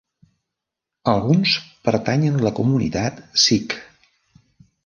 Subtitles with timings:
[1.11, 1.53] Alguns
[1.89, 3.77] pertanyen la comunitat sikh.